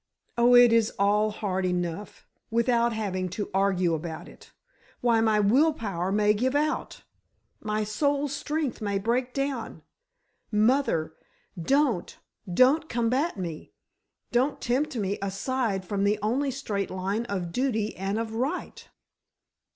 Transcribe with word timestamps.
Oh, 0.35 0.55
it 0.55 0.73
is 0.73 0.91
all 0.97 1.29
hard 1.29 1.63
enough, 1.63 2.25
without 2.49 2.91
having 2.91 3.29
to 3.37 3.51
argue 3.53 3.93
about 3.93 4.27
it. 4.27 4.51
Why, 5.01 5.21
my 5.21 5.39
will 5.39 5.73
power 5.73 6.11
may 6.11 6.33
give 6.33 6.55
out! 6.55 7.03
My 7.61 7.83
soul 7.83 8.27
strength 8.27 8.81
may 8.81 8.97
break 8.97 9.31
down! 9.31 9.83
Mother! 10.51 11.13
don't—don't 11.61 12.89
combat 12.89 13.37
me! 13.37 13.73
Don't 14.31 14.59
tempt 14.59 14.95
me 14.95 15.19
aside 15.21 15.85
from 15.85 16.03
the 16.03 16.17
only 16.23 16.49
straight 16.49 16.89
line 16.89 17.25
of 17.25 17.51
duty 17.51 17.95
and 17.95 18.17
of 18.17 18.33
right!" 18.33 18.87